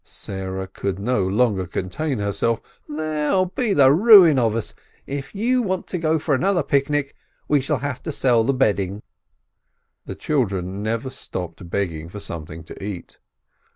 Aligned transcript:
Sarah 0.03 0.65
could 0.67 0.97
no 0.97 1.27
longer 1.27 1.67
contain 1.67 2.17
her 2.17 2.31
self. 2.31 2.59
"They'll 2.89 3.45
be 3.45 3.71
the 3.73 3.91
ruin 3.91 4.39
of 4.39 4.55
us! 4.55 4.73
If 5.05 5.35
you 5.35 5.61
want 5.61 5.85
to 5.89 5.99
go 5.99 6.17
for 6.17 6.33
another 6.33 6.63
picnic, 6.63 7.15
we 7.47 7.61
shall 7.61 7.77
have 7.85 8.01
to 8.01 8.11
sell 8.11 8.43
the 8.43 8.51
bedding." 8.51 9.03
The 10.07 10.15
children 10.15 10.81
never 10.81 11.11
stopped 11.11 11.69
begging 11.69 12.09
for 12.09 12.19
something 12.19 12.63
to 12.63 12.83
eat. 12.83 13.19